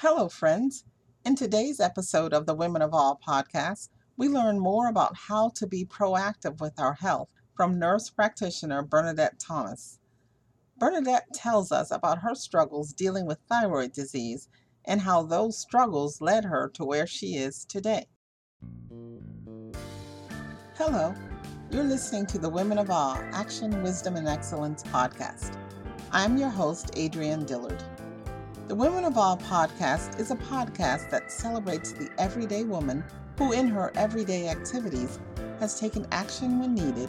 [0.00, 0.84] Hello, friends.
[1.24, 5.66] In today's episode of the Women of AWE podcast, we learn more about how to
[5.66, 9.98] be proactive with our health from nurse practitioner Bernadette Thomas.
[10.78, 14.48] Bernadette tells us about her struggles dealing with thyroid disease
[14.84, 18.06] and how those struggles led her to where she is today.
[20.76, 21.12] Hello,
[21.72, 25.58] you're listening to the Women of AWE Action, Wisdom, and Excellence podcast.
[26.12, 27.82] I'm your host, Adrienne Dillard.
[28.68, 33.02] The Women of AWE podcast is a podcast that celebrates the everyday woman
[33.38, 35.18] who, in her everyday activities,
[35.58, 37.08] has taken action when needed,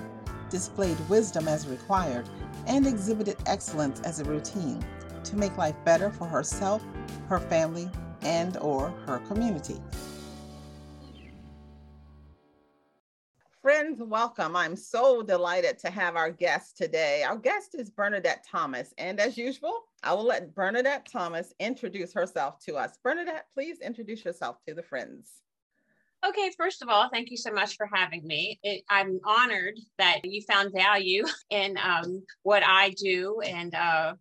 [0.49, 2.29] displayed wisdom as required,
[2.65, 4.81] and exhibited excellence as a routine
[5.25, 6.81] to make life better for herself,
[7.27, 7.91] her family,
[8.21, 9.81] and or her community.
[13.61, 14.55] Friends, welcome.
[14.55, 17.23] I'm so delighted to have our guest today.
[17.23, 18.93] Our guest is Bernadette Thomas.
[18.97, 22.97] And as usual, I will let Bernadette Thomas introduce herself to us.
[23.03, 25.31] Bernadette, please introduce yourself to the friends.
[26.27, 28.59] Okay, first of all, thank you so much for having me.
[28.61, 34.13] It, I'm honored that you found value in um, what I do and uh,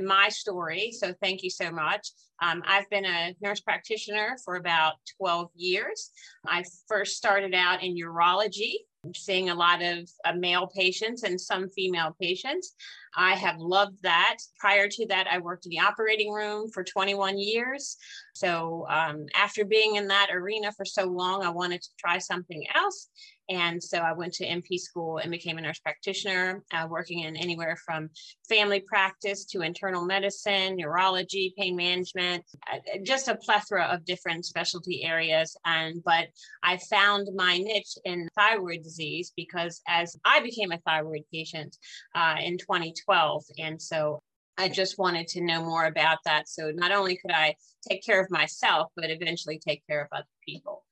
[0.00, 0.92] my story.
[0.92, 2.10] So thank you so much.
[2.42, 6.10] Um, I've been a nurse practitioner for about 12 years.
[6.46, 8.74] I first started out in urology,
[9.14, 12.74] seeing a lot of uh, male patients and some female patients.
[13.16, 14.38] I have loved that.
[14.58, 17.96] Prior to that, I worked in the operating room for 21 years.
[18.34, 22.64] So um, after being in that arena for so long, I wanted to try something
[22.74, 23.08] else.
[23.48, 27.36] And so I went to NP school and became a nurse practitioner, uh, working in
[27.36, 28.10] anywhere from
[28.48, 35.04] family practice to internal medicine, neurology, pain management, uh, just a plethora of different specialty
[35.04, 35.56] areas.
[35.64, 36.28] And but
[36.62, 41.76] I found my niche in thyroid disease because as I became a thyroid patient
[42.14, 44.20] uh, in 2012, and so
[44.58, 46.48] I just wanted to know more about that.
[46.48, 47.54] So not only could I
[47.88, 50.82] take care of myself, but eventually take care of other people.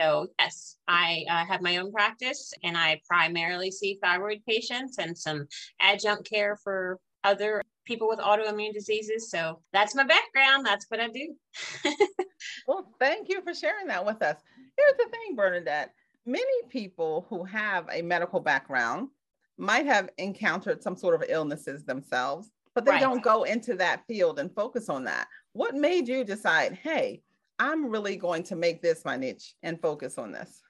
[0.00, 5.16] So, yes, I uh, have my own practice and I primarily see thyroid patients and
[5.16, 5.46] some
[5.80, 9.30] adjunct care for other people with autoimmune diseases.
[9.30, 10.66] So, that's my background.
[10.66, 11.34] That's what I do.
[12.68, 14.36] well, thank you for sharing that with us.
[14.76, 15.92] Here's the thing, Bernadette
[16.26, 19.08] many people who have a medical background
[19.56, 23.00] might have encountered some sort of illnesses themselves, but they right.
[23.00, 25.28] don't go into that field and focus on that.
[25.52, 27.22] What made you decide, hey,
[27.58, 30.62] I'm really going to make this my niche and focus on this?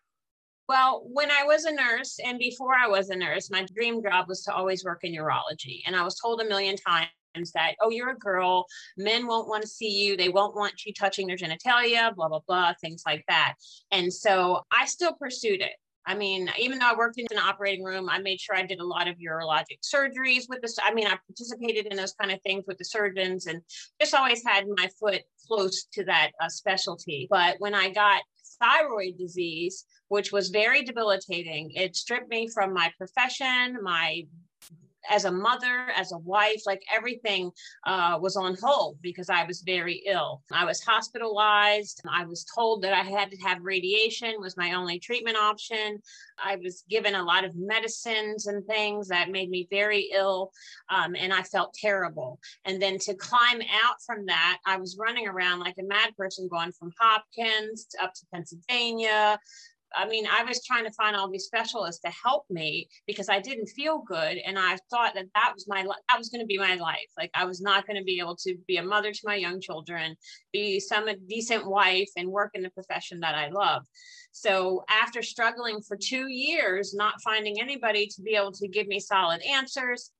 [0.68, 4.28] Well, when I was a nurse and before I was a nurse, my dream job
[4.28, 5.82] was to always work in urology.
[5.86, 7.08] And I was told a million times
[7.54, 8.66] that, oh, you're a girl,
[8.96, 12.40] men won't want to see you, they won't want you touching their genitalia, blah, blah,
[12.48, 13.54] blah, things like that.
[13.92, 15.74] And so I still pursued it.
[16.06, 18.78] I mean, even though I worked in an operating room, I made sure I did
[18.78, 20.76] a lot of urologic surgeries with this.
[20.82, 23.60] I mean, I participated in those kind of things with the surgeons and
[24.00, 27.26] just always had my foot close to that uh, specialty.
[27.28, 28.22] But when I got
[28.60, 34.22] thyroid disease, which was very debilitating, it stripped me from my profession, my
[35.10, 37.50] as a mother, as a wife, like everything
[37.86, 40.42] uh, was on hold because I was very ill.
[40.52, 42.02] I was hospitalized.
[42.10, 46.00] I was told that I had to have radiation was my only treatment option.
[46.42, 50.52] I was given a lot of medicines and things that made me very ill,
[50.90, 52.38] um, and I felt terrible.
[52.64, 56.48] And then to climb out from that, I was running around like a mad person,
[56.48, 59.38] going from Hopkins up to Pennsylvania,
[59.96, 63.40] I mean, I was trying to find all these specialists to help me because I
[63.40, 66.58] didn't feel good, and I thought that that was my that was going to be
[66.58, 67.08] my life.
[67.16, 69.60] Like I was not going to be able to be a mother to my young
[69.60, 70.14] children,
[70.52, 73.82] be some decent wife, and work in the profession that I love.
[74.32, 79.00] So after struggling for two years, not finding anybody to be able to give me
[79.00, 80.10] solid answers,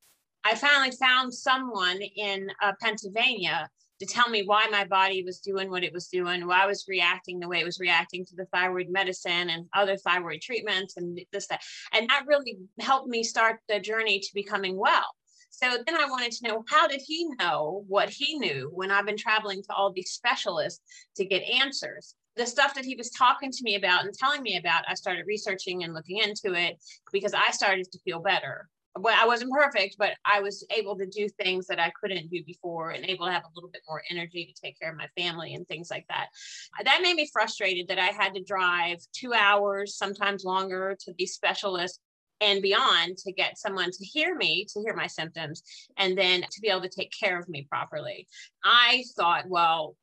[0.43, 3.69] I finally found someone in uh, Pennsylvania
[3.99, 6.85] to tell me why my body was doing what it was doing, why I was
[6.87, 11.19] reacting the way it was reacting to the thyroid medicine and other thyroid treatments and
[11.31, 11.61] this, that.
[11.93, 15.05] And that really helped me start the journey to becoming well.
[15.49, 19.07] So then I wanted to know how did he know what he knew when I've
[19.07, 20.81] been traveling to all these specialists
[21.15, 22.13] to get answers?
[22.35, 25.25] The stuff that he was talking to me about and telling me about, I started
[25.25, 26.77] researching and looking into it
[27.11, 31.05] because I started to feel better well, I wasn't perfect, but I was able to
[31.05, 34.01] do things that I couldn't do before and able to have a little bit more
[34.09, 36.27] energy to take care of my family and things like that.
[36.83, 41.33] That made me frustrated that I had to drive two hours, sometimes longer, to these
[41.33, 41.99] specialists
[42.39, 45.63] and beyond to get someone to hear me, to hear my symptoms,
[45.97, 48.27] and then to be able to take care of me properly.
[48.63, 49.95] I thought, well,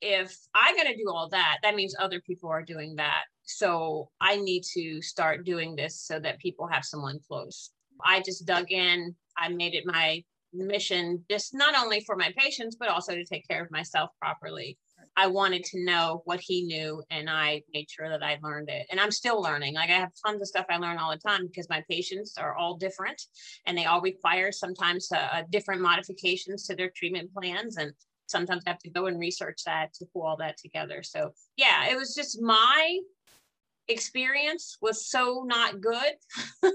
[0.00, 3.22] if I got to do all that, that means other people are doing that.
[3.44, 7.70] So I need to start doing this so that people have someone close.
[8.04, 9.14] I just dug in.
[9.36, 10.22] I made it my
[10.52, 14.78] mission, just not only for my patients, but also to take care of myself properly.
[15.16, 18.86] I wanted to know what he knew and I made sure that I learned it.
[18.90, 19.74] And I'm still learning.
[19.74, 22.56] Like I have tons of stuff I learn all the time because my patients are
[22.56, 23.20] all different
[23.66, 25.10] and they all require sometimes
[25.50, 27.76] different modifications to their treatment plans.
[27.76, 27.92] And
[28.26, 31.02] sometimes I have to go and research that to pull all that together.
[31.02, 32.98] So yeah, it was just my
[33.88, 36.12] experience was so not good.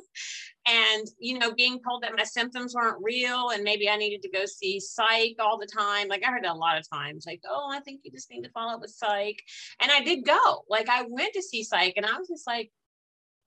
[0.68, 4.32] and, you know, being told that my symptoms weren't real and maybe I needed to
[4.32, 6.08] go see psych all the time.
[6.08, 8.44] Like I heard that a lot of times, like, oh, I think you just need
[8.44, 9.42] to follow up with psych.
[9.82, 10.64] And I did go.
[10.70, 12.72] Like I went to see psych and I was just like,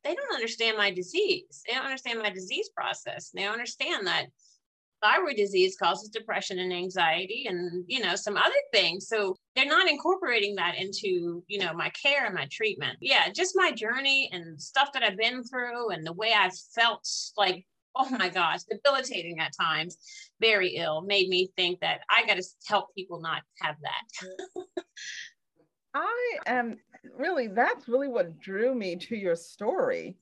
[0.03, 1.63] they don't understand my disease.
[1.67, 3.31] They don't understand my disease process.
[3.35, 4.27] They don't understand that
[5.03, 9.09] thyroid disease causes depression and anxiety and you know some other things.
[9.09, 12.99] So they're not incorporating that into you know my care and my treatment.
[13.01, 17.07] Yeah just my journey and stuff that i've been through and the way i've felt
[17.37, 17.65] like
[17.97, 19.97] oh my gosh debilitating at times
[20.41, 24.85] very ill made me think that i got to help people not have that.
[25.95, 26.77] I am
[27.19, 30.17] really that's really what drew me to your story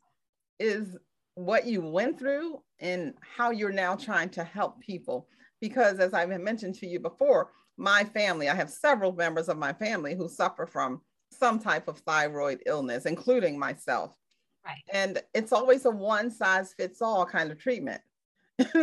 [0.58, 0.96] is
[1.34, 5.28] what you went through and how you're now trying to help people.
[5.60, 9.72] Because as I've mentioned to you before, my family, I have several members of my
[9.72, 14.12] family who suffer from some type of thyroid illness, including myself.
[14.64, 14.82] Right.
[14.92, 18.00] And it's always a one size fits all kind of treatment.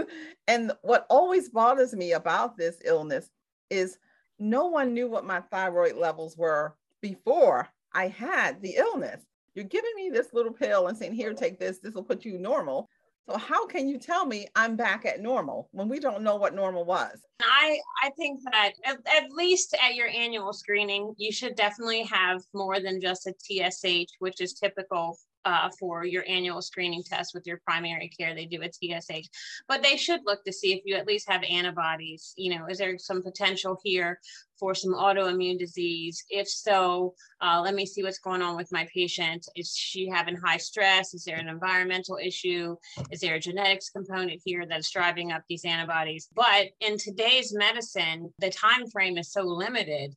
[0.47, 3.29] and what always bothers me about this illness
[3.69, 3.97] is
[4.39, 9.21] no one knew what my thyroid levels were before I had the illness.
[9.53, 12.37] You're giving me this little pill and saying, here, take this, this will put you
[12.37, 12.89] normal.
[13.27, 16.53] So how can you tell me I'm back at normal when we don't know what
[16.53, 17.25] normal was?
[17.41, 22.43] I I think that at, at, least at your annual screening, you should definitely have
[22.53, 27.45] more than just a TSH, which is typical uh, for your annual screening test with
[27.45, 28.33] your primary care.
[28.33, 29.29] They do a TSH,
[29.67, 32.33] but they should look to see if you at least have antibodies.
[32.35, 34.19] You know, is there some potential here
[34.59, 36.23] for some autoimmune disease?
[36.29, 39.45] If so, uh, let me see what's going on with my patient.
[39.55, 41.13] Is she having high stress?
[41.13, 42.75] Is there an environmental issue?
[43.11, 46.29] Is there a genetics component here that's driving up these antibodies?
[46.33, 50.15] But in today's medicine, the time frame is so limited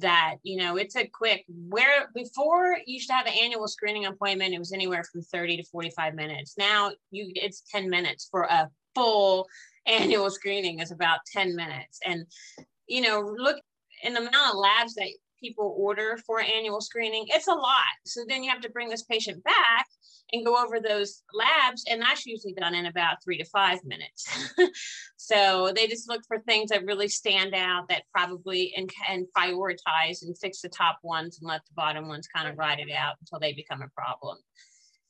[0.00, 1.44] that you know it's a quick.
[1.48, 5.64] Where before you should have an annual screening appointment it was anywhere from 30 to
[5.64, 6.54] 45 minutes.
[6.58, 9.46] Now you it's 10 minutes for a full
[9.86, 12.00] annual screening is about 10 minutes.
[12.04, 12.26] And
[12.86, 13.56] you know look
[14.02, 15.08] in the amount of labs that
[15.40, 17.82] people order for annual screening it's a lot.
[18.04, 19.86] So then you have to bring this patient back
[20.32, 21.84] and go over those labs.
[21.88, 24.26] And that's usually done in about three to five minutes.
[25.16, 30.22] so they just look for things that really stand out that probably and can prioritize
[30.22, 33.14] and fix the top ones and let the bottom ones kind of ride it out
[33.20, 34.38] until they become a problem.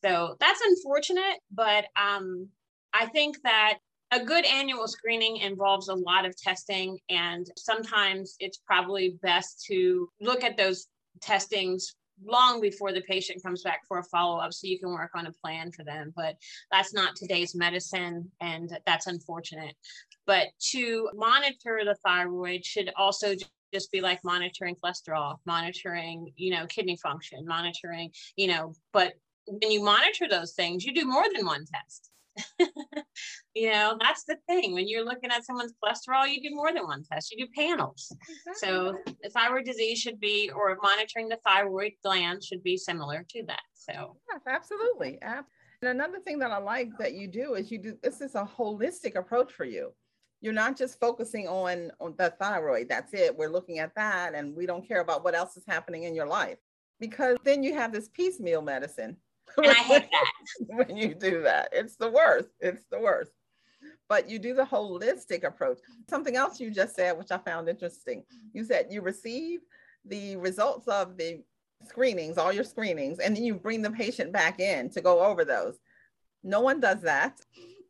[0.04, 2.48] So that's unfortunate, but um,
[2.92, 3.78] I think that
[4.12, 10.08] a good annual screening involves a lot of testing, and sometimes it's probably best to
[10.20, 10.86] look at those
[11.20, 15.26] testings long before the patient comes back for a follow-up so you can work on
[15.26, 16.36] a plan for them but
[16.70, 19.74] that's not today's medicine and that's unfortunate.
[20.26, 23.34] But to monitor the thyroid should also
[23.72, 29.14] just be like monitoring cholesterol monitoring you know kidney function monitoring you know but
[29.46, 32.10] when you monitor those things you do more than one test
[33.54, 34.74] you know, that's the thing.
[34.74, 37.32] When you're looking at someone's cholesterol, you do more than one test.
[37.32, 38.14] You do panels.
[38.28, 38.54] Exactly.
[38.56, 43.42] So the thyroid disease should be, or monitoring the thyroid gland should be similar to
[43.46, 43.62] that.
[43.74, 45.18] So yes, absolutely.
[45.22, 48.48] And another thing that I like that you do is you do this is a
[48.58, 49.92] holistic approach for you.
[50.40, 52.88] You're not just focusing on, on the thyroid.
[52.88, 53.36] That's it.
[53.36, 56.26] We're looking at that and we don't care about what else is happening in your
[56.26, 56.58] life.
[57.00, 59.16] Because then you have this piecemeal medicine
[59.56, 60.32] and I hate that.
[60.86, 61.68] when you do that.
[61.72, 62.48] It's the worst.
[62.60, 63.32] It's the worst.
[64.08, 65.78] But you do the holistic approach.
[66.08, 68.24] Something else you just said, which I found interesting.
[68.52, 69.60] You said you receive
[70.04, 71.42] the results of the
[71.88, 75.44] screenings, all your screenings, and then you bring the patient back in to go over
[75.44, 75.78] those.
[76.42, 77.40] No one does that.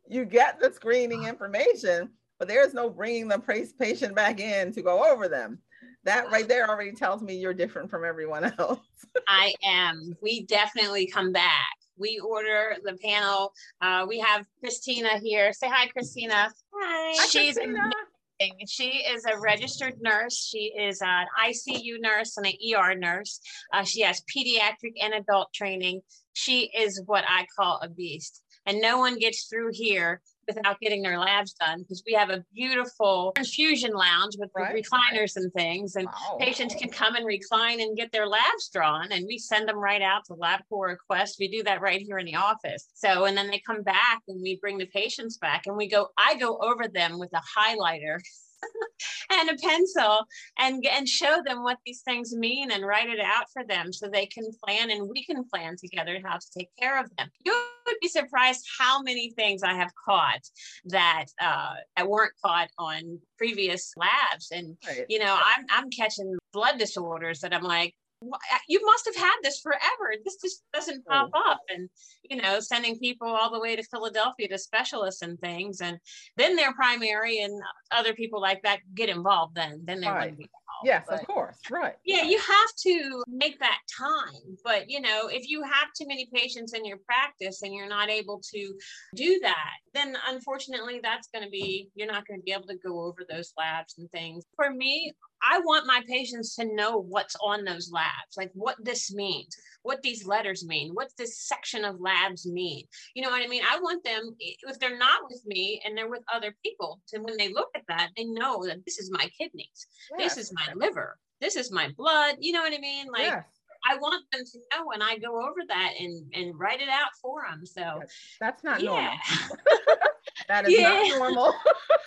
[0.09, 2.09] You get the screening information,
[2.39, 3.39] but there's no bringing the
[3.79, 5.59] patient back in to go over them
[6.07, 8.79] that right there already tells me you're different from everyone else.
[9.27, 10.15] I am.
[10.21, 11.67] We definitely come back.
[11.97, 13.51] We order the panel.
[13.81, 15.51] Uh, we have Christina here.
[15.53, 16.51] Say hi, Christina.
[16.73, 17.13] Hi.
[17.27, 17.91] She's Christina.
[18.39, 18.67] amazing.
[18.67, 20.37] She is a registered nurse.
[20.37, 23.39] She is an ICU nurse and an ER nurse.
[23.73, 26.01] Uh, she has pediatric and adult training.
[26.33, 28.43] She is what I call a beast.
[28.65, 32.43] And no one gets through here without getting their labs done because we have a
[32.53, 34.75] beautiful infusion lounge with right.
[34.75, 36.37] recliners and things and wow.
[36.39, 40.01] patients can come and recline and get their labs drawn and we send them right
[40.01, 43.49] out to LabCorp request we do that right here in the office so and then
[43.49, 46.87] they come back and we bring the patients back and we go i go over
[46.87, 48.19] them with a highlighter
[49.31, 50.25] and a pencil
[50.59, 54.07] and and show them what these things mean and write it out for them so
[54.07, 57.53] they can plan and we can plan together how to take care of them you
[57.85, 60.41] would be surprised how many things i have caught
[60.85, 65.05] that uh, that weren't caught on previous labs and right.
[65.09, 67.93] you know I'm, I'm catching blood disorders that i'm like
[68.23, 70.13] Uh, you must have had this forever.
[70.23, 71.11] This just doesn't oh.
[71.11, 71.51] pop oh.
[71.51, 71.61] up.
[71.69, 71.89] And,
[72.29, 75.81] you know, sending people all the way to Philadelphia to specialists and things.
[75.81, 75.99] And
[76.35, 79.81] then their primary and other people like that get involved then.
[79.85, 80.25] Then they're right.
[80.25, 80.49] going to be
[80.83, 81.57] Yes, but, of course.
[81.69, 81.95] Right.
[82.05, 84.57] Yeah, you have to make that time.
[84.63, 88.09] But, you know, if you have too many patients in your practice and you're not
[88.09, 88.73] able to
[89.15, 92.77] do that, then unfortunately that's going to be, you're not going to be able to
[92.77, 94.45] go over those labs and things.
[94.55, 95.13] For me,
[95.43, 100.01] I want my patients to know what's on those labs, like what this means, what
[100.01, 102.83] these letters mean, what this section of labs mean.
[103.13, 103.63] You know what I mean?
[103.69, 107.37] I want them, if they're not with me and they're with other people, to when
[107.37, 110.35] they look at that, they know that this is my kidneys, yes.
[110.35, 112.35] this is my liver, this is my blood.
[112.39, 113.07] You know what I mean?
[113.11, 113.43] Like, yes.
[113.85, 117.09] I want them to know and I go over that and and write it out
[117.21, 117.65] for them.
[117.65, 118.01] So
[118.39, 118.89] that's not yeah.
[118.91, 119.57] normal.
[120.47, 120.89] that is yeah.
[120.89, 121.53] not normal.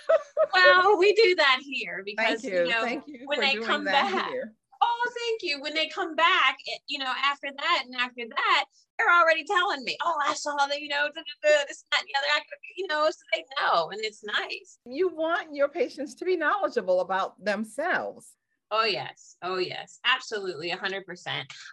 [0.54, 2.50] well, we do that here because you.
[2.50, 2.68] you.
[2.68, 4.28] know you when they come back.
[4.28, 4.54] Here.
[4.82, 5.60] Oh, thank you.
[5.60, 8.64] When they come back, eh, you know, after that and after that,
[8.96, 12.00] they're already telling me, "Oh, I saw that, you know, da, da, da, this, that,
[12.00, 12.40] and the other." I,
[12.76, 14.78] you know, so they know, and it's nice.
[14.86, 18.32] You want your patients to be knowledgeable about themselves.
[18.70, 19.36] Oh, yes.
[19.42, 19.98] Oh, yes.
[20.04, 20.70] Absolutely.
[20.70, 21.02] 100%.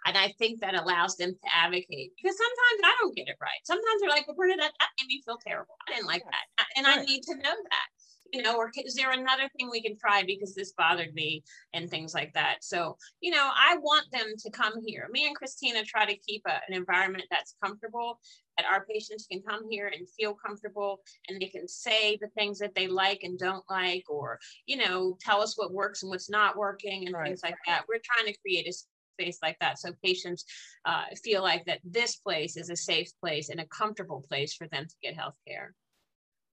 [0.05, 3.61] And I think that allows them to advocate because sometimes I don't get it right.
[3.65, 5.75] Sometimes they're like, well, did that, that made me feel terrible.
[5.87, 6.65] I didn't like that.
[6.75, 6.99] And right.
[6.99, 7.87] I need to know that
[8.33, 11.89] you know, or is there another thing we can try because this bothered me and
[11.89, 12.57] things like that.
[12.61, 15.07] So, you know, I want them to come here.
[15.11, 18.19] Me and Christina try to keep a, an environment that's comfortable,
[18.57, 20.99] that our patients can come here and feel comfortable
[21.29, 25.17] and they can say the things that they like and don't like, or, you know,
[25.21, 27.27] tell us what works and what's not working and right.
[27.27, 27.83] things like that.
[27.87, 28.73] We're trying to create a
[29.19, 30.45] space like that so patients
[30.85, 34.67] uh, feel like that this place is a safe place and a comfortable place for
[34.67, 35.73] them to get health care.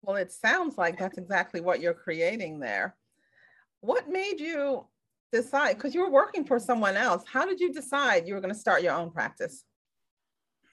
[0.02, 2.96] Well, it sounds like that's exactly what you're creating there.
[3.80, 4.86] What made you
[5.32, 5.76] decide?
[5.76, 7.24] Because you were working for someone else.
[7.26, 9.64] How did you decide you were going to start your own practice?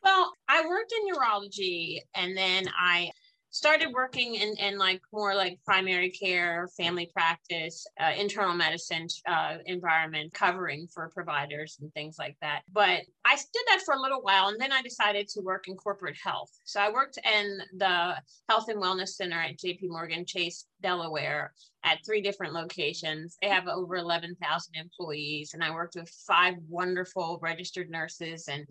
[0.03, 3.11] Well, I worked in urology and then I
[3.51, 9.57] started working in, in like more like primary care, family practice, uh, internal medicine uh,
[9.67, 12.63] environment, covering for providers and things like that.
[12.73, 15.77] But I did that for a little while, and then I decided to work in
[15.77, 16.51] corporate health.
[16.65, 18.17] So I worked in the
[18.49, 19.89] Health and Wellness Center at J.P.
[19.89, 21.53] Morgan Chase, Delaware,
[21.83, 23.37] at three different locations.
[23.43, 28.67] They have over 11,000 employees, and I worked with five wonderful registered nurses and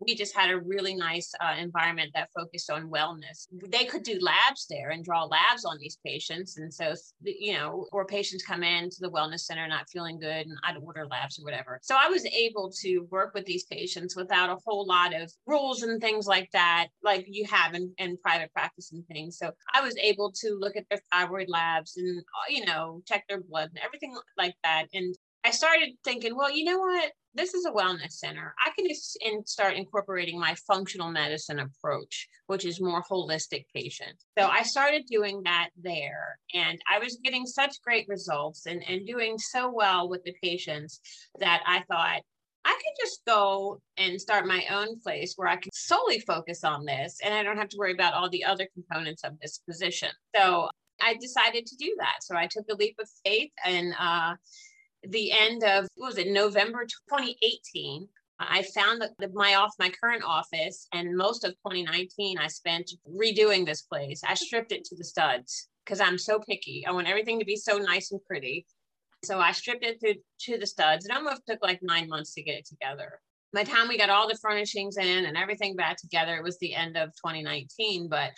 [0.00, 3.46] we just had a really nice uh, environment that focused on wellness.
[3.68, 6.56] They could do labs there and draw labs on these patients.
[6.56, 10.46] And so, you know, or patients come in to the wellness center not feeling good
[10.46, 11.78] and I'd order labs or whatever.
[11.82, 15.82] So I was able to work with these patients without a whole lot of rules
[15.82, 19.38] and things like that, like you have in, in private practice and things.
[19.38, 23.24] So I was able to look at their thyroid labs and, uh, you know, check
[23.28, 24.86] their blood and everything like that.
[24.94, 25.14] And
[25.44, 27.12] I started thinking, well, you know what?
[27.34, 28.54] This is a wellness center.
[28.64, 34.16] I can just in, start incorporating my functional medicine approach, which is more holistic patient.
[34.36, 39.06] So I started doing that there, and I was getting such great results and, and
[39.06, 41.00] doing so well with the patients
[41.38, 42.22] that I thought
[42.64, 46.84] I could just go and start my own place where I can solely focus on
[46.84, 50.10] this and I don't have to worry about all the other components of this position.
[50.36, 50.68] So
[51.00, 52.16] I decided to do that.
[52.20, 54.34] So I took a leap of faith and uh,
[55.02, 58.08] the end of was it November 2018.
[58.38, 63.66] I found that my off my current office and most of 2019 I spent redoing
[63.66, 64.22] this place.
[64.26, 66.84] I stripped it to the studs because I'm so picky.
[66.86, 68.66] I want everything to be so nice and pretty.
[69.24, 70.14] So I stripped it to,
[70.52, 71.04] to the studs.
[71.04, 73.20] It almost took like nine months to get it together.
[73.52, 76.58] By the time we got all the furnishings in and everything back together, it was
[76.58, 78.08] the end of 2019.
[78.08, 78.30] But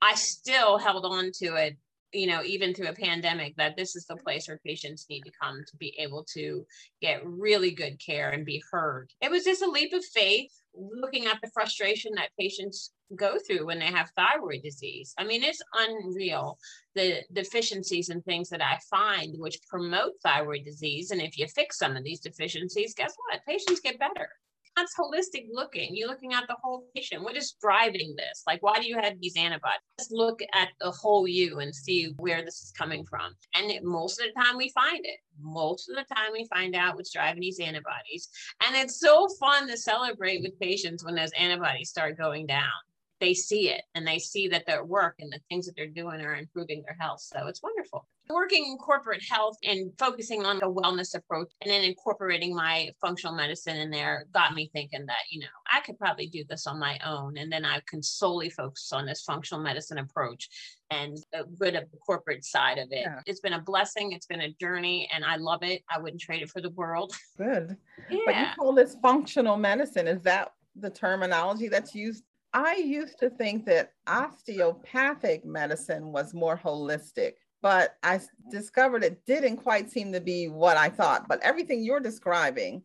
[0.00, 1.76] I still held on to it
[2.16, 5.30] you know, even through a pandemic, that this is the place where patients need to
[5.40, 6.66] come to be able to
[7.02, 9.10] get really good care and be heard.
[9.20, 13.66] It was just a leap of faith looking at the frustration that patients go through
[13.66, 15.14] when they have thyroid disease.
[15.18, 16.58] I mean, it's unreal
[16.94, 21.10] the deficiencies and things that I find which promote thyroid disease.
[21.10, 23.44] And if you fix some of these deficiencies, guess what?
[23.46, 24.28] Patients get better
[24.76, 25.96] that's holistic looking.
[25.96, 27.22] You're looking at the whole patient.
[27.22, 28.42] What is driving this?
[28.46, 29.80] Like, why do you have these antibodies?
[29.98, 33.34] Let's look at the whole you and see where this is coming from.
[33.54, 35.18] And it, most of the time, we find it.
[35.40, 38.28] Most of the time, we find out what's driving these antibodies.
[38.64, 42.70] And it's so fun to celebrate with patients when those antibodies start going down.
[43.18, 46.20] They see it and they see that their work and the things that they're doing
[46.20, 47.20] are improving their health.
[47.20, 48.06] So it's wonderful.
[48.28, 53.34] Working in corporate health and focusing on a wellness approach and then incorporating my functional
[53.34, 56.78] medicine in there got me thinking that, you know, I could probably do this on
[56.78, 57.36] my own.
[57.38, 60.48] And then I can solely focus on this functional medicine approach
[60.90, 61.16] and
[61.58, 63.00] rid of the corporate side of it.
[63.02, 63.20] Yeah.
[63.26, 64.12] It's been a blessing.
[64.12, 65.82] It's been a journey and I love it.
[65.90, 67.14] I wouldn't trade it for the world.
[67.36, 67.76] Good.
[68.10, 68.18] Yeah.
[68.26, 70.08] But you call this functional medicine.
[70.08, 72.24] Is that the terminology that's used?
[72.52, 78.20] I used to think that osteopathic medicine was more holistic but I
[78.50, 81.28] discovered it didn't quite seem to be what I thought.
[81.28, 82.82] But everything you're describing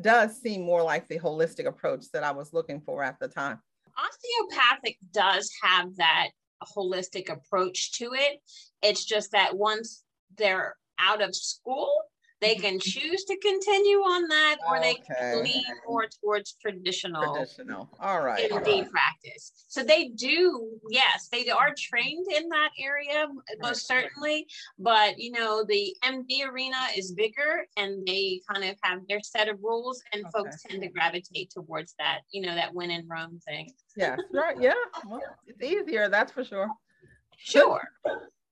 [0.00, 3.58] does seem more like the holistic approach that I was looking for at the time.
[3.98, 6.28] Osteopathic does have that
[6.76, 8.40] holistic approach to it.
[8.82, 10.04] It's just that once
[10.36, 11.90] they're out of school,
[12.40, 14.92] they can choose to continue on that or okay.
[14.92, 17.88] they can lean more towards traditional traditional.
[18.00, 18.50] All right.
[18.50, 19.52] MD practice.
[19.68, 23.26] So they do yes they are trained in that area
[23.60, 24.46] most certainly
[24.78, 29.48] but you know the md arena is bigger and they kind of have their set
[29.48, 30.30] of rules and okay.
[30.32, 33.70] folks tend to gravitate towards that you know that win in rome thing.
[33.96, 34.74] Yeah right yeah
[35.06, 36.68] well, it's easier that's for sure.
[37.36, 37.80] Sure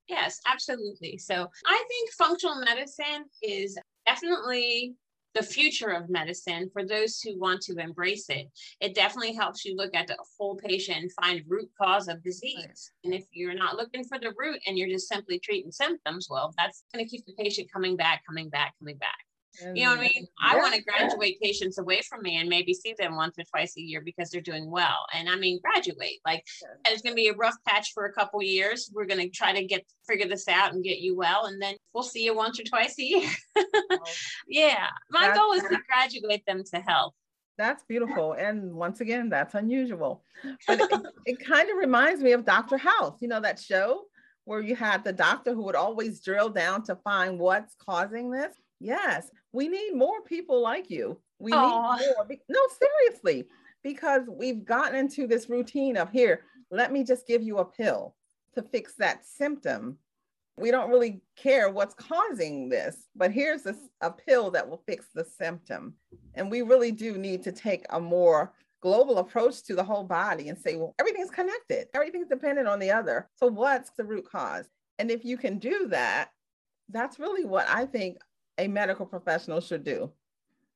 [0.09, 1.19] Yes, absolutely.
[1.19, 4.95] So I think functional medicine is definitely
[5.35, 8.47] the future of medicine for those who want to embrace it.
[8.81, 12.91] It definitely helps you look at the whole patient and find root cause of disease.
[13.05, 16.55] And if you're not looking for the root and you're just simply treating symptoms, well,
[16.57, 19.28] that's going to keep the patient coming back, coming back, coming back.
[19.75, 20.27] You know what I mean?
[20.41, 23.77] I want to graduate patients away from me and maybe see them once or twice
[23.77, 25.07] a year because they're doing well.
[25.13, 26.21] And I mean, graduate.
[26.25, 26.45] Like
[26.87, 28.91] it's going to be a rough patch for a couple years.
[28.95, 31.77] We're going to try to get figure this out and get you well, and then
[31.93, 33.31] we'll see you once or twice a year.
[34.49, 37.15] yeah, my goal is to graduate them to health.
[37.59, 38.35] That's beautiful.
[38.35, 40.23] And once again, that's unusual.
[40.67, 42.79] But it, it kind of reminds me of Dr.
[42.79, 44.05] House, you know, that show
[44.45, 48.55] where you had the doctor who would always drill down to find what's causing this.
[48.81, 51.19] Yes, we need more people like you.
[51.39, 51.99] We Aww.
[51.99, 52.39] need more.
[52.49, 53.47] No, seriously,
[53.83, 58.15] because we've gotten into this routine of here, let me just give you a pill
[58.55, 59.99] to fix that symptom.
[60.59, 65.07] We don't really care what's causing this, but here's a, a pill that will fix
[65.15, 65.95] the symptom.
[66.35, 70.49] And we really do need to take a more global approach to the whole body
[70.49, 73.29] and say, well, everything's connected, everything's dependent on the other.
[73.37, 74.67] So, what's the root cause?
[74.99, 76.31] And if you can do that,
[76.91, 78.19] that's really what I think
[78.59, 80.11] a medical professional should do.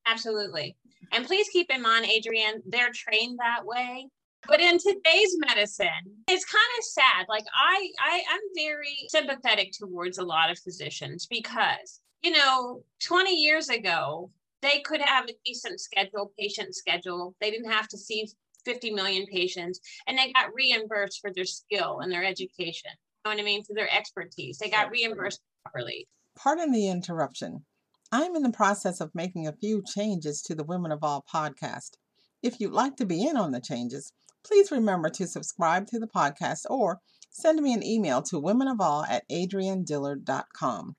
[0.07, 0.77] Absolutely.
[1.13, 4.09] And please keep in mind, Adrienne, they're trained that way.
[4.47, 5.89] But in today's medicine,
[6.29, 7.27] it's kind of sad.
[7.29, 13.33] Like I, I I'm very sympathetic towards a lot of physicians because, you know, 20
[13.33, 17.37] years ago, they could have a decent schedule, patient schedule.
[17.41, 18.29] They didn't have to see
[18.65, 22.91] 50 million patients and they got reimbursed for their skill and their education.
[23.25, 23.63] You know what I mean?
[23.63, 24.59] For their expertise.
[24.59, 26.09] They got reimbursed properly.
[26.37, 27.65] Pardon the interruption.
[28.15, 31.93] I'm in the process of making a few changes to the Women of AWE podcast.
[32.43, 34.13] If you'd like to be in on the changes,
[34.45, 39.27] please remember to subscribe to the podcast or send me an email to womenofall at
[39.31, 40.97] adriennedillard.com.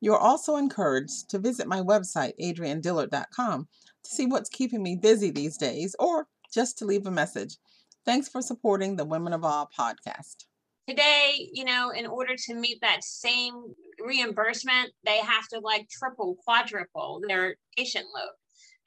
[0.00, 3.68] You're also encouraged to visit my website, adriennedillard.com,
[4.02, 7.56] to see what's keeping me busy these days or just to leave a message.
[8.04, 10.46] Thanks for supporting the Women of AWE podcast.
[10.88, 16.36] Today, you know, in order to meet that same reimbursement, they have to like triple,
[16.42, 18.30] quadruple their patient load.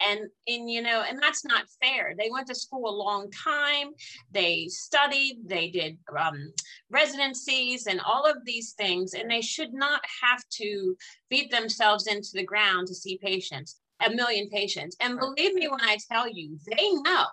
[0.04, 2.16] And, and you know and that's not fair.
[2.18, 3.90] They went to school a long time.
[4.32, 5.42] They studied.
[5.46, 6.52] They did um,
[6.90, 10.96] residencies and all of these things and they should not have to
[11.30, 14.98] beat themselves into the ground to see patients a million patients.
[15.00, 17.28] And believe me when i tell you they know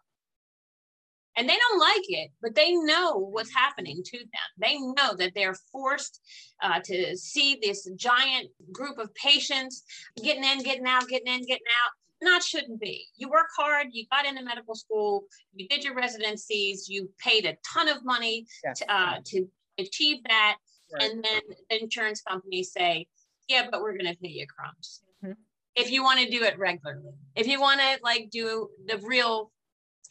[1.39, 4.49] and they don't like it, but they know what's happening to them.
[4.59, 6.21] They know that they're forced
[6.61, 9.85] uh, to see this giant group of patients
[10.23, 11.93] getting in, getting out, getting in, getting out.
[12.21, 13.07] Not shouldn't be.
[13.17, 15.23] You work hard, you got into medical school,
[15.55, 18.81] you did your residencies, you paid a ton of money yes.
[18.81, 19.47] to, uh, to
[19.79, 20.57] achieve that.
[20.93, 21.05] Right.
[21.05, 23.07] And then the insurance companies say,
[23.47, 25.03] yeah, but we're going to pay you crumbs.
[25.25, 25.35] Mm-hmm.
[25.77, 29.53] If you want to do it regularly, if you want to like do the real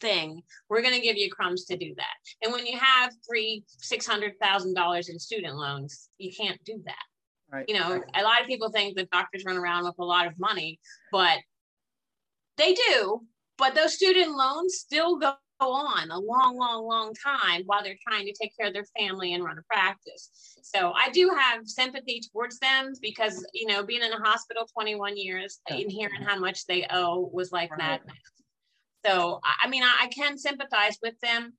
[0.00, 2.14] thing, we're going to give you crumbs to do that.
[2.42, 6.80] And when you have three, six hundred thousand dollars in student loans, you can't do
[6.86, 6.94] that.
[7.50, 7.64] Right.
[7.68, 10.38] You know, a lot of people think that doctors run around with a lot of
[10.38, 10.78] money,
[11.10, 11.38] but
[12.58, 13.22] they do.
[13.56, 18.26] But those student loans still go on a long, long, long time while they're trying
[18.26, 20.30] to take care of their family and run a practice.
[20.62, 25.16] So I do have sympathy towards them because, you know, being in a hospital 21
[25.16, 27.78] years and hearing how much they owe was like right.
[27.78, 28.16] madness.
[29.06, 31.54] So, I mean, I, I can sympathize with them.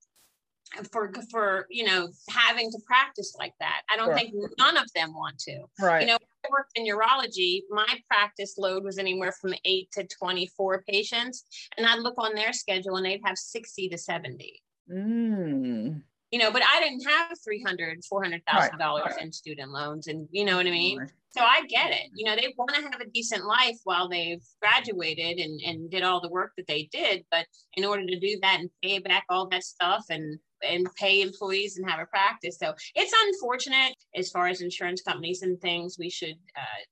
[0.92, 3.82] for for you know having to practice like that.
[3.90, 4.16] I don't Sure.
[4.18, 5.64] think none of them want to.
[5.82, 6.02] Right.
[6.02, 7.64] You know, I worked in urology.
[7.72, 11.46] My practice load was anywhere from eight to 24 patients.
[11.76, 14.62] And I'd look on their schedule and they'd have 60 to 70.
[14.92, 16.04] Mm.
[16.32, 20.08] You know, but I didn't have 300, 400,000 dollars in student loans.
[20.08, 21.08] And you know what I mean?
[21.32, 22.10] So I get it.
[22.14, 26.04] You know, they want to have a decent life while they've graduated and, and did
[26.04, 27.26] all the work that they did.
[27.32, 31.22] But in order to do that and pay back all that stuff and and pay
[31.22, 32.58] employees and have a practice.
[32.60, 35.98] So it's unfortunate as far as insurance companies and things.
[35.98, 36.84] We should uh,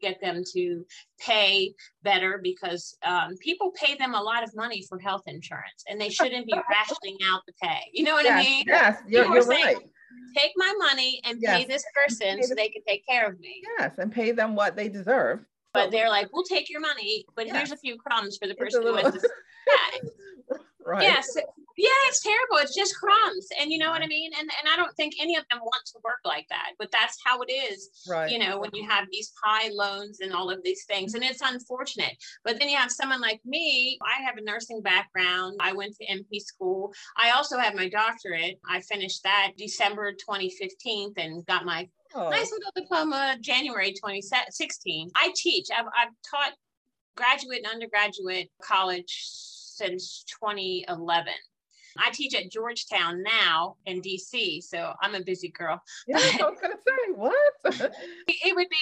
[0.00, 0.84] get them to
[1.18, 6.00] pay better because um, people pay them a lot of money for health insurance and
[6.00, 7.80] they shouldn't be rationing out the pay.
[7.92, 8.64] You know what yes, I mean?
[8.66, 9.76] Yes, you're, you're saying- right.
[10.36, 13.62] Take my money and pay this person Pay so they can take care of me.
[13.78, 15.44] Yes, and pay them what they deserve.
[15.72, 18.82] But they're like, we'll take your money, but here's a few crumbs for the person
[18.82, 21.02] who went to yeah, right.
[21.02, 21.32] Yes.
[21.36, 21.42] Yeah,
[22.08, 22.56] it's terrible.
[22.58, 23.48] It's just crumbs.
[23.60, 24.32] And you know what I mean?
[24.38, 27.18] And and I don't think any of them want to work like that, but that's
[27.24, 28.30] how it is, Right.
[28.30, 31.14] you know, when you have these high loans and all of these things.
[31.14, 32.16] And it's unfortunate.
[32.44, 33.98] But then you have someone like me.
[34.04, 35.56] I have a nursing background.
[35.60, 36.92] I went to NP school.
[37.16, 38.58] I also have my doctorate.
[38.68, 45.10] I finished that December 2015 and got my Oh, nice little diploma January 2016.
[45.14, 45.68] I teach.
[45.72, 46.54] I've, I've taught
[47.16, 51.32] graduate and undergraduate college since 2011.
[51.98, 55.80] I teach at Georgetown now in DC, so I'm a busy girl.
[56.06, 57.92] yeah, I was gonna say what?
[58.42, 58.76] It would be,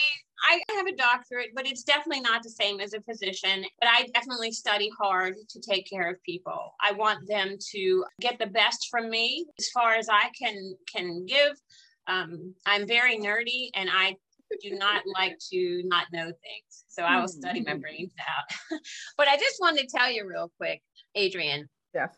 [0.49, 3.64] I have a doctorate, but it's definitely not the same as a physician.
[3.81, 6.75] But I definitely study hard to take care of people.
[6.81, 11.27] I want them to get the best from me as far as I can can
[11.27, 11.57] give.
[12.07, 14.16] Um, I'm very nerdy and I
[14.62, 16.85] do not like to not know things.
[16.88, 18.79] So I will study my brains out.
[19.16, 20.83] but I just wanted to tell you real quick,
[21.16, 22.16] Adrienne, yes.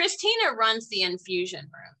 [0.00, 1.94] Christina runs the infusion room.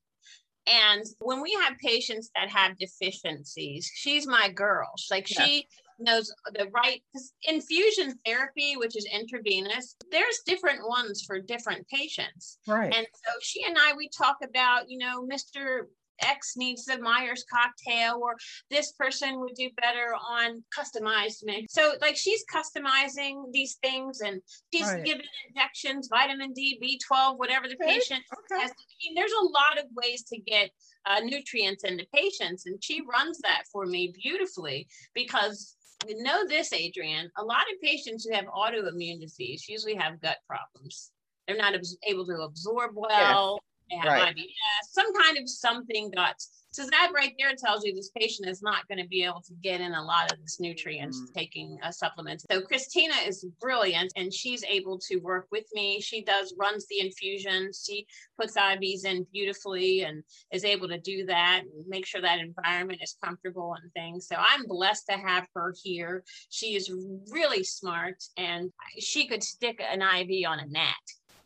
[0.66, 4.90] And when we have patients that have deficiencies, she's my girl.
[4.96, 5.46] She's like Yes.
[5.46, 7.02] she knows the right
[7.42, 9.96] infusion therapy, which is intravenous.
[10.10, 12.56] There's different ones for different patients.
[12.66, 12.94] Right.
[12.94, 15.82] And so she and I, we talk about, you know, Mr.
[16.22, 18.36] X needs the Myers cocktail, or
[18.70, 21.72] this person would do better on customized mix.
[21.72, 24.40] So, like, she's customizing these things and
[24.72, 25.04] she's Right.
[25.04, 28.62] giving injections, vitamin D, B12, whatever the Okay, patient okay.
[28.62, 28.70] has.
[28.70, 30.70] I mean, there's a lot of ways to get
[31.06, 35.76] uh, nutrients into patients, and she runs that for me beautifully because.
[36.08, 37.30] You know this, Adrienne.
[37.36, 41.10] A lot of patients who have autoimmune disease usually have gut problems.
[41.46, 43.60] They're not abs- able to absorb well.
[43.90, 44.36] They have Right.
[44.36, 46.36] IBS, some kind of something got.
[46.72, 49.54] So that right there tells you this patient is not going to be able to
[49.54, 51.34] get in a lot of this nutrients Mm.
[51.34, 52.44] taking a supplement.
[52.48, 56.00] So Christina is brilliant and she's able to work with me.
[56.00, 57.82] She does runs the infusions.
[57.84, 58.06] She
[58.38, 60.22] puts IVs in beautifully and
[60.52, 64.28] is able to do that and make sure that environment is comfortable and things.
[64.28, 66.22] So I'm blessed to have her here.
[66.50, 66.88] She is
[67.32, 70.94] really smart and she could stick an IV on a gnat.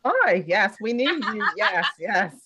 [0.05, 1.47] Oh, yes, we need you.
[1.57, 2.35] Yes, yes.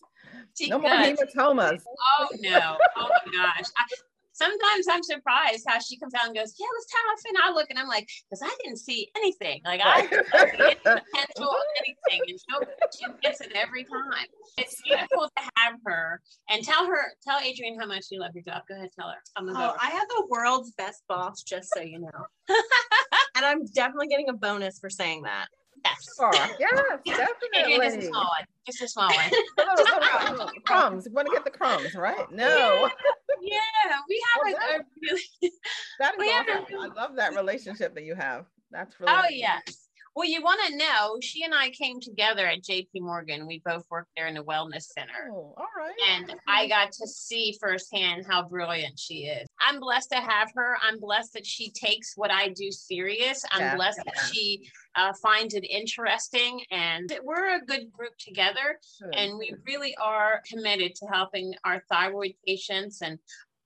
[0.57, 1.17] She No more could.
[1.17, 1.83] hematomas.
[2.19, 2.77] Oh no!
[2.97, 3.67] Oh my gosh!
[3.77, 3.85] I,
[4.33, 7.53] sometimes I'm surprised how she comes out and goes, "Yeah, it was tough," and I
[7.53, 9.61] look and I'm like, "Cause I didn't see anything.
[9.65, 12.39] Like I didn't see any potential of anything, and
[12.93, 14.27] she, she gets it every time.
[14.57, 18.43] It's beautiful to have her and tell her, tell Adrienne how much you love your
[18.43, 18.63] job.
[18.69, 19.19] Go ahead, tell her.
[19.37, 19.77] I'm Oh.
[19.81, 22.27] I have the world's best boss, just so you know.
[23.37, 25.47] and I'm definitely getting a bonus for saying that.
[25.85, 26.09] Yes.
[26.17, 26.31] Sure.
[27.05, 27.19] Yes,
[27.57, 28.45] Adrienne, just a small one.
[28.67, 29.31] Just a small one.
[29.59, 31.07] Little crumbs.
[31.07, 32.31] You want to get the crumbs, right?
[32.31, 32.89] No,
[33.41, 33.59] yeah,
[34.09, 35.23] we have Well, a, a really.
[35.99, 36.79] that is We have a awesome.
[36.81, 38.47] I love that relationship that you have.
[38.71, 39.13] That's really.
[39.17, 39.88] Oh yes.
[40.19, 43.47] Well, you want to know, she and I came together at JP Morgan.
[43.47, 45.31] We both worked there in the wellness center.
[45.31, 45.95] Oh, all right.
[46.11, 49.47] And I got to see firsthand how brilliant she is.
[49.61, 50.77] I'm blessed to have her.
[50.83, 53.45] I'm blessed that she takes what I do serious.
[53.53, 56.63] I'm Yeah, blessed that she uh, finds it interesting.
[56.73, 58.81] And we're a good group together.
[59.01, 59.15] Good.
[59.15, 63.21] And we really are committed to helping our thyroid patients and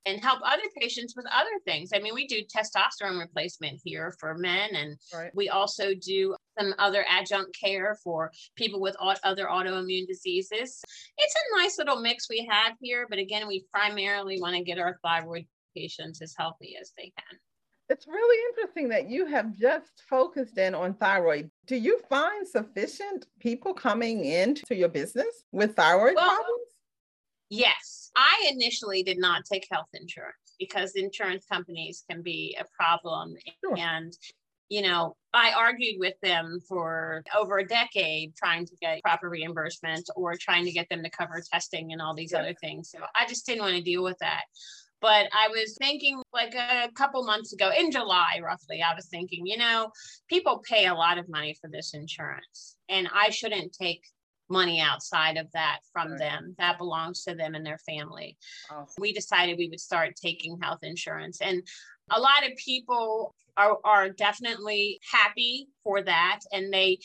[0.07, 1.91] and help other patients with other things.
[1.95, 5.35] I mean, we do testosterone replacement here for men, and Right.
[5.35, 10.83] we also do some other adjunct care for people with other autoimmune diseases.
[11.19, 14.79] It's a nice little mix we have here, but again, we primarily want to get
[14.79, 17.39] our thyroid patients as healthy as they can.
[17.89, 21.51] It's really interesting that you have just focused in on thyroid.
[21.67, 26.63] Do you find sufficient people coming into your business with thyroid Well, problems?
[27.55, 33.35] Yes, I initially did not take health insurance because insurance companies can be a problem
[33.63, 33.77] Sure.
[33.77, 34.11] and
[34.71, 40.09] you know, I argued with them for over a decade trying to get proper reimbursement
[40.17, 42.39] or trying to get them to cover testing and all these yeah.
[42.39, 42.91] other things.
[42.91, 44.45] So I just didn't want to deal with that.
[45.03, 49.47] But I was thinking like a couple months ago in July, roughly, I was thinking,
[49.47, 49.91] you know,
[50.27, 54.01] people pay a lot of money for this insurance and I shouldn't take
[54.53, 56.19] money outside of that from right.
[56.19, 56.55] them.
[56.59, 58.37] That belongs to them and their family.
[58.71, 58.95] Awesome.
[59.01, 61.41] We decided we would start taking health insurance.
[61.41, 61.63] And
[62.11, 66.41] a lot of people are, are definitely happy for that.
[66.53, 66.99] And they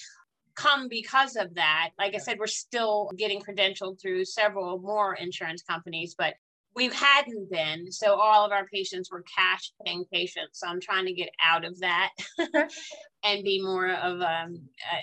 [0.55, 1.91] come because of that.
[1.97, 6.33] Like I said, we're still getting credentialed through several more insurance companies, but
[6.77, 7.91] we hadn't been.
[7.91, 10.59] So all of our patients were cash paying patients.
[10.59, 12.11] So I'm trying to get out of that
[13.23, 14.61] and be more of um,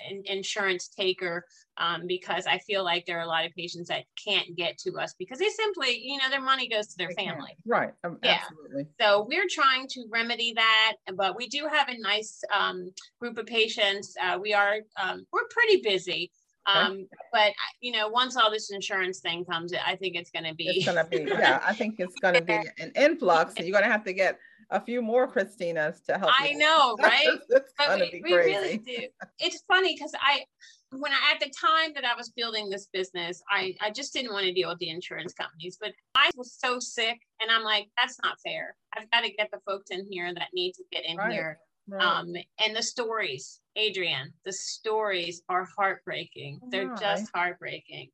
[0.09, 1.43] an insurance taker
[1.75, 4.93] um, because I feel like there are a lot of patients that can't get to
[4.93, 7.49] us because they simply, you know, their money goes to their they family.
[7.49, 7.57] Can.
[7.65, 7.93] Right.
[8.05, 8.39] Um, yeah.
[8.41, 8.85] Absolutely.
[9.01, 13.47] So we're trying to remedy that, but we do have a nice um, group of
[13.47, 14.15] patients.
[14.23, 16.31] Uh, we are, um, we're pretty busy.
[16.67, 20.53] Um, but you know, once all this insurance thing comes, I think it's going to
[20.53, 20.67] be.
[20.67, 21.61] It's going to be, yeah.
[21.65, 24.39] I think it's going to be an influx, and you're going to have to get
[24.71, 26.31] a few more Christinas to help.
[26.39, 27.39] I know, right?
[27.49, 28.51] it's going to be we crazy.
[28.51, 28.97] really do.
[29.39, 30.43] It's funny because I,
[30.91, 34.33] when I at the time that I was building this business, I I just didn't
[34.33, 37.89] want to deal with the insurance companies, but I was so sick, and I'm like,
[37.97, 38.75] that's not fair.
[38.97, 41.31] I've got to get the folks in here that need to get in right.
[41.31, 42.01] here Right.
[42.01, 46.59] Um, and the stories, Adrienne, the stories are heartbreaking.
[46.69, 48.09] They're just heartbreaking.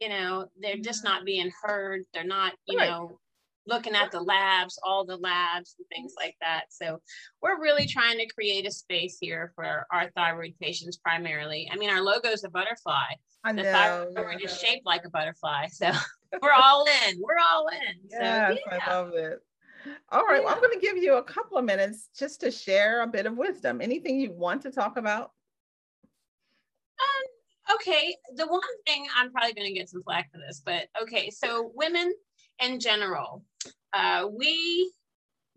[0.00, 2.04] You know, they're just not being heard.
[2.14, 2.88] They're not, you right.
[2.88, 3.18] know,
[3.66, 6.64] looking at the labs, all the labs and things like that.
[6.70, 7.00] So
[7.42, 11.68] we're really trying to create a space here for our thyroid patients primarily.
[11.70, 13.12] I mean, our logo is a butterfly.
[13.44, 13.62] I know.
[13.62, 15.66] The thyroid is shaped like a butterfly.
[15.68, 15.90] So
[16.42, 17.20] we're all in.
[17.20, 18.00] We're all in.
[18.10, 18.78] Yes, so, yeah.
[18.86, 19.40] I love it.
[20.10, 23.02] All right, well, I'm going to give you a couple of minutes just to share
[23.02, 23.80] a bit of wisdom.
[23.80, 25.32] Anything you want to talk about?
[27.00, 30.88] Um, okay, the one thing I'm probably going to get some flack for this, but
[31.02, 32.12] okay, so women
[32.62, 33.44] in general,
[33.92, 34.92] uh, we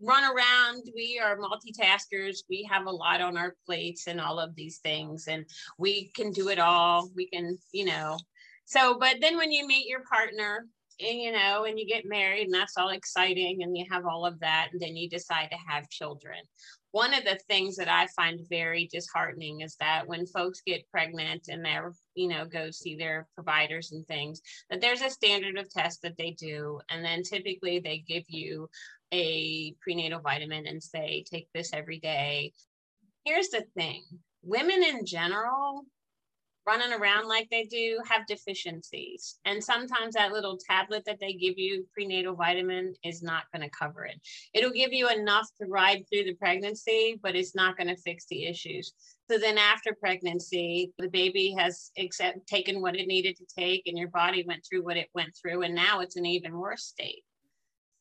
[0.00, 4.54] run around, we are multitaskers, we have a lot on our plates and all of
[4.54, 5.44] these things, and
[5.78, 7.10] we can do it all.
[7.14, 8.18] We can, you know,
[8.64, 10.66] so, but then when you meet your partner,
[11.00, 14.26] and, you know, and you get married and that's all exciting and you have all
[14.26, 16.38] of that, and then you decide to have children.
[16.92, 21.48] One of the things that I find very disheartening is that when folks get pregnant
[21.48, 25.68] and they're, you know, go see their providers and things, that there's a standard of
[25.68, 26.80] tests that they do.
[26.90, 28.68] And then typically they give you
[29.12, 32.52] a prenatal vitamin and say, take this every day.
[33.24, 34.04] Here's the thing
[34.44, 35.82] women in general
[36.66, 39.38] running around like they do have deficiencies.
[39.44, 43.76] And sometimes that little tablet that they give you, prenatal vitamin, is not going to
[43.76, 44.20] cover it.
[44.54, 48.26] It'll give you enough to ride through the pregnancy, but it's not going to fix
[48.26, 48.92] the issues.
[49.30, 53.98] So then after pregnancy, the baby has accept, taken what it needed to take, and
[53.98, 57.24] your body went through what it went through, and now it's an even worse state.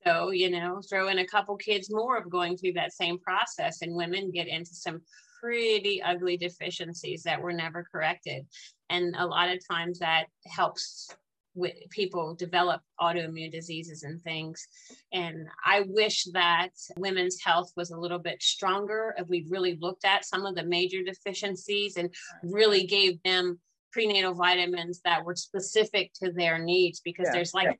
[0.05, 3.81] So, you know, throw in a couple kids more of going through that same process,
[3.81, 5.01] and women get into some
[5.43, 8.45] pretty ugly deficiencies that were never corrected.
[8.89, 11.09] And a lot of times that helps
[11.53, 14.65] with people develop autoimmune diseases and things.
[15.11, 20.05] And I wish that women's health was a little bit stronger if we really looked
[20.05, 22.09] at some of the major deficiencies and
[22.41, 23.59] really gave them
[23.91, 27.75] prenatal vitamins that were specific to their needs because yeah, there's like yeah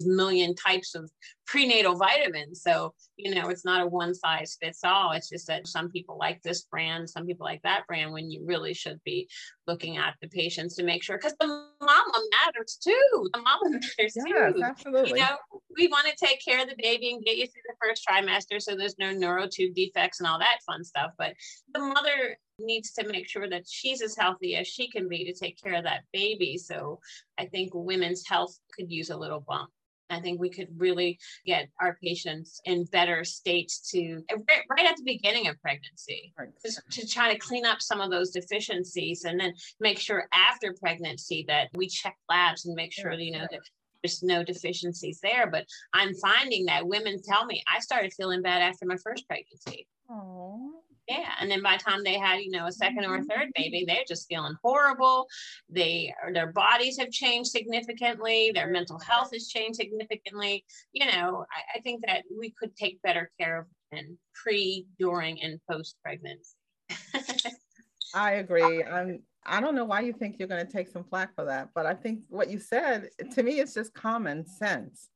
[0.00, 1.10] million types of
[1.46, 2.62] prenatal vitamins.
[2.62, 5.12] So, you know, it's not a one size fits all.
[5.12, 8.44] It's just that some people like this brand, some people like that brand, when you
[8.44, 9.28] really should be
[9.66, 13.28] looking at the patients to make sure, because the mama matters too.
[13.32, 14.62] The mama matters yes, too.
[14.62, 15.20] Absolutely.
[15.20, 15.36] You know,
[15.76, 18.60] we want to take care of the baby and get you through the first trimester
[18.60, 21.10] so there's no neural tube defects and all that fun stuff.
[21.18, 21.34] But
[21.72, 25.32] the mother needs to make sure that she's as healthy as she can be to
[25.32, 26.56] take care of that baby.
[26.56, 27.00] So
[27.38, 29.70] I think women's health could use a little bump.
[30.10, 34.36] I think we could really get our patients in better states to eh,
[34.70, 36.48] right at the beginning of pregnancy right.
[36.90, 41.44] to try to clean up some of those deficiencies and then make sure after pregnancy
[41.48, 43.60] that we check labs and make sure you know that
[44.02, 45.50] there's no deficiencies there.
[45.50, 49.86] But I'm finding that women tell me I started feeling bad after my first pregnancy.
[50.10, 50.83] Aww.
[51.08, 51.32] Yeah.
[51.40, 53.28] And then by the time they had, you know, a second or a mm-hmm.
[53.28, 55.26] third baby, they're just feeling horrible.
[55.68, 60.64] They their bodies have changed significantly, their mental health has changed significantly.
[60.92, 65.42] You know, I, I think that we could take better care of them pre, during,
[65.42, 66.54] and post pregnancy.
[68.14, 68.82] I agree.
[68.82, 71.68] I'm I don't know why you think you're going to take some flack for that,
[71.74, 75.08] but I think what you said to me it's just common sense.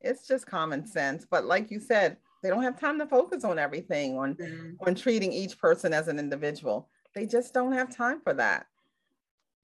[0.00, 1.26] It's just common sense.
[1.30, 4.76] But like you said, They don't have time to focus on everything, on Mhm.
[4.86, 6.88] on treating each person as an individual.
[7.14, 8.66] They just don't have time for that.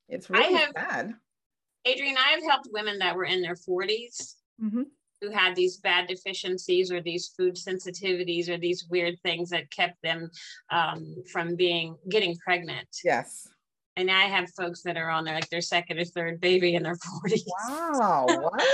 [0.09, 1.15] It's I really have- sad.
[1.87, 4.87] Adrienne, I have helped women that were in their 40s Mhm.
[5.21, 10.01] who had these bad deficiencies or these food sensitivities or these weird things that kept
[10.03, 10.31] them
[10.71, 12.89] um, from being getting pregnant.
[13.05, 13.49] Yes.
[13.97, 16.83] And I have folks that are on their like their second or third baby in
[16.83, 17.45] their 40s.
[17.69, 18.27] Wow.
[18.27, 18.65] What?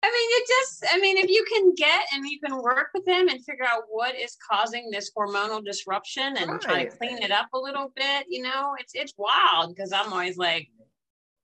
[0.00, 3.04] I mean, it just, I mean, if you can get and you can work with
[3.04, 7.32] them and figure out what is causing this hormonal disruption and try to clean it
[7.32, 10.68] up a little bit, you know, it's it's wild because I'm always like,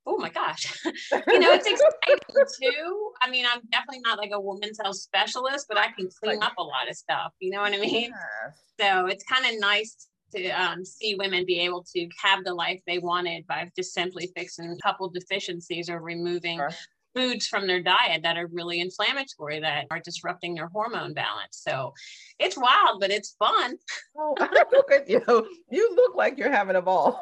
[0.06, 3.12] oh my gosh, you know, it's exciting too.
[3.20, 6.54] I mean, I'm definitely not like a women's health specialist, but I can clean up
[6.56, 7.32] a lot of stuff.
[7.40, 8.12] You know what I mean?
[8.12, 8.54] Yes.
[8.80, 12.80] So it's kind of nice to um, see women be able to have the life
[12.86, 16.70] they wanted by just simply fixing a couple deficiencies or removing Sure.
[17.14, 21.62] Foods from their diet that are really inflammatory that are disrupting their hormone balance.
[21.62, 21.94] So
[22.38, 23.76] it's wild, but it's fun.
[24.16, 24.34] Oh,
[24.72, 25.22] look at you.
[25.70, 27.18] You look like you're having a ball.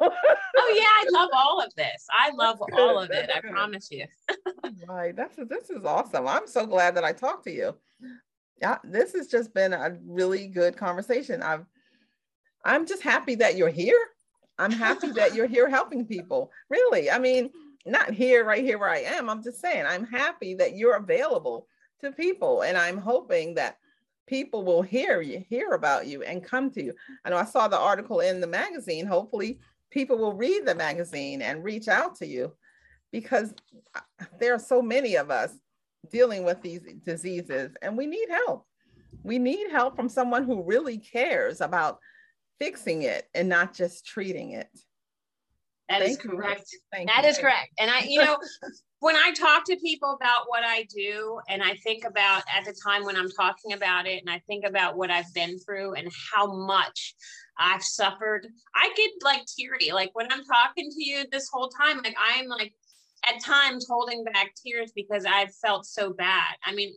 [0.55, 2.05] Oh yeah, I love all of this.
[2.11, 3.29] I love all of it.
[3.33, 4.05] I promise you.
[4.87, 5.15] right.
[5.15, 6.27] That's this is awesome.
[6.27, 7.75] I'm so glad that I talked to you.
[8.61, 11.41] Yeah, this has just been a really good conversation.
[11.41, 11.65] I've
[12.63, 13.99] I'm just happy that you're here.
[14.59, 16.51] I'm happy that you're here helping people.
[16.69, 17.09] Really.
[17.09, 17.49] I mean,
[17.85, 19.29] not here right here where I am.
[19.29, 21.67] I'm just saying I'm happy that you're available
[22.01, 23.77] to people and I'm hoping that
[24.27, 26.93] people will hear you, hear about you and come to you.
[27.25, 29.05] I know I saw the article in the magazine.
[29.05, 29.59] Hopefully
[29.91, 32.53] people will read the magazine and reach out to you
[33.11, 33.53] because
[34.39, 35.53] there are so many of us
[36.11, 38.65] dealing with these diseases and we need help.
[39.23, 41.99] We need help from someone who really cares about
[42.59, 44.69] fixing it and not just treating it.
[45.89, 46.29] That is Thank you.
[46.31, 46.69] correct.
[46.91, 47.29] That you.
[47.29, 47.69] is correct.
[47.79, 48.37] And I, you know,
[48.99, 52.73] when I talk to people about what I do, and I think about at the
[52.85, 56.09] time when I'm talking about it, and I think about what I've been through and
[56.33, 57.15] how much
[57.59, 59.91] I've suffered, I get like teary.
[59.91, 62.73] Like when I'm talking to you this whole time, like I'm like
[63.27, 66.55] at times holding back tears because I've felt so bad.
[66.65, 66.93] I mean,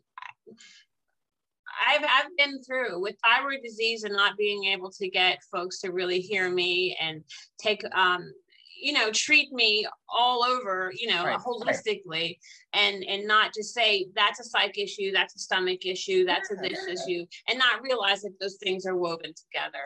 [1.88, 5.90] I've I've been through with thyroid disease and not being able to get folks to
[5.90, 7.22] really hear me and
[7.58, 8.32] take um
[8.80, 11.40] you know treat me all over you know Right, right.
[11.40, 12.38] holistically
[12.72, 16.54] and and not just say that's a psych issue that's a stomach issue that's a
[16.56, 16.94] this yeah.
[16.94, 19.84] issue and not realize that those things are woven together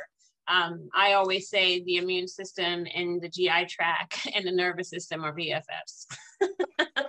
[0.49, 5.23] um, I always say the immune system and the GI tract and the nervous system
[5.23, 6.07] are BFFs.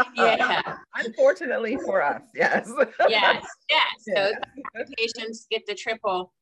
[0.14, 0.62] yeah.
[0.94, 2.70] Unfortunately for us, yes.
[3.08, 3.82] yes, yes.
[3.98, 4.84] So Yeah.
[4.96, 6.32] patients get the triple.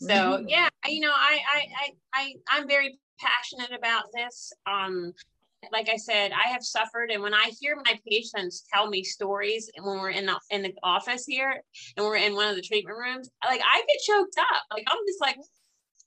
[0.00, 0.44] So Mhm.
[0.48, 4.52] yeah, you know, I, I, I, I, I'm very passionate about this.
[4.66, 5.12] Um,
[5.72, 9.70] like I said, I have suffered, and when I hear my patients tell me stories,
[9.76, 11.62] and when we're in the in the office here,
[11.96, 14.62] and we're in one of the treatment rooms, like I get choked up.
[14.70, 15.36] Like I'm just like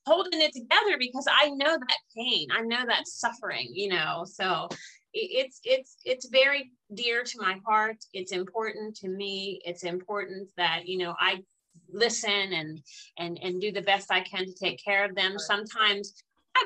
[0.06, 4.24] holding it together because I know that pain, I know that suffering, you know.
[4.26, 4.70] So
[5.14, 7.98] it's it's it's very dear to my heart.
[8.14, 9.62] It's important to me.
[9.66, 11.44] It's important that you know I
[11.92, 12.82] listen and
[13.18, 15.40] and and do the best I can to take care of them.
[15.40, 16.14] Sometimes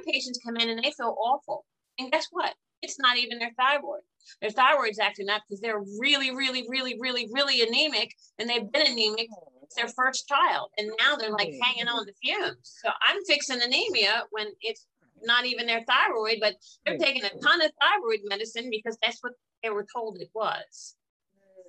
[0.06, 1.65] Patients come in and they feel awful,
[1.99, 2.54] and guess what?
[2.82, 4.01] It's not even their thyroid.
[4.41, 8.88] Their thyroid's acting up because they're really, really, really, really, really anemic, and they've been
[8.88, 9.27] anemic
[9.60, 12.80] since their first child, and now they're like hanging on the fumes.
[12.84, 14.88] So I'm fixing anemia when it's
[15.23, 19.34] not even their thyroid, but they're taking a ton of thyroid medicine because that's what
[19.63, 20.95] they were told it was.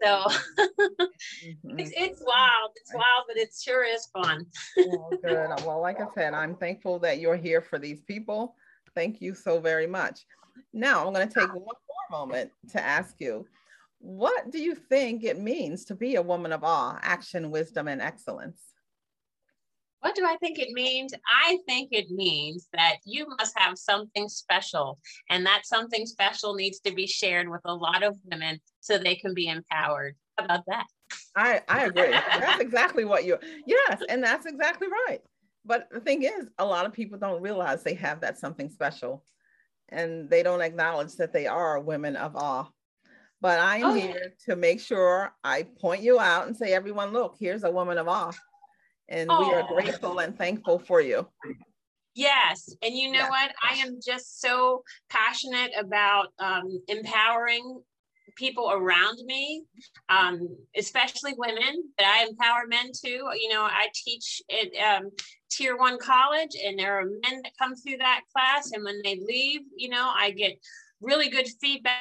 [0.03, 0.27] So
[1.45, 1.79] Mhm.
[1.79, 2.71] it's, it's wild.
[2.77, 4.47] It's wild, but it sure is fun.
[4.77, 5.51] Well, good.
[5.67, 8.57] Well, like I said, I'm thankful that you're here for these people.
[8.95, 10.25] Thank you so very much.
[10.73, 13.47] Now, I'm going to take one more moment to ask you
[13.99, 18.03] what do you think it means to be a woman of awe, action, wisdom, and
[18.03, 18.61] excellence?
[20.03, 21.15] What do I think it means?
[21.45, 24.99] I think it means that you must have something special,
[25.31, 29.15] and that something special needs to be shared with a lot of women so they
[29.15, 30.17] can be empowered.
[30.37, 30.87] How about that?
[31.37, 32.11] I, I agree.
[32.11, 35.21] That's exactly what you, yes, and that's exactly right.
[35.65, 39.25] But the thing is, a lot of people don't realize they have that something special
[39.89, 42.69] and they don't acknowledge that they are women of awe.
[43.41, 44.07] But I'm Oh, yeah.
[44.07, 47.99] here to make sure I point you out and say, everyone, look, here's a woman
[47.99, 48.33] of awe.
[49.13, 51.29] And we are grateful and thankful for you.
[52.15, 52.75] Yes.
[52.83, 53.29] And you know Yeah.
[53.29, 53.55] what?
[53.63, 57.83] I am just so passionate about um, empowering
[58.37, 59.65] people around me,
[60.09, 63.29] um, especially women, but I empower men too.
[63.39, 65.11] You know, I teach at um,
[65.51, 68.73] tier one college, and there are men that come through that class.
[68.73, 70.53] And when they leave, you know, I get
[71.03, 71.99] really good feedback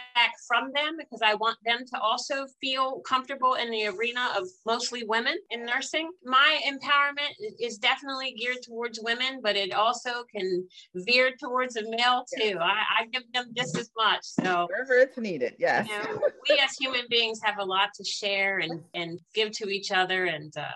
[0.48, 5.04] from them because I want them to also feel comfortable in the arena of mostly
[5.04, 6.12] women in nursing.
[6.24, 12.24] My empowerment is definitely geared towards women, but it also can veer towards a male
[12.40, 12.58] too.
[12.62, 14.22] I, I give them just as much.
[14.24, 15.88] So wherever it's needed, yes.
[15.90, 19.70] You know, we as human beings have a lot to share and, and give to
[19.70, 20.26] each other.
[20.26, 20.68] And uh,